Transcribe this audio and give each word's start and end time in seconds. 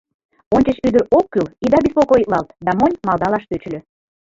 Ончыч 0.55 0.77
ӱдыр 0.87 1.03
«ок 1.17 1.25
кӱл», 1.33 1.47
«ида 1.65 1.77
беспокоитлалт» 1.85 2.53
да 2.65 2.71
монь 2.79 3.01
малдалаш 3.07 3.43
тӧчыльӧ. 3.49 3.79